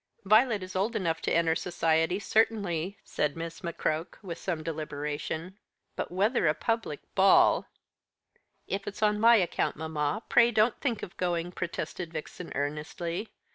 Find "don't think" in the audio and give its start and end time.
10.49-11.03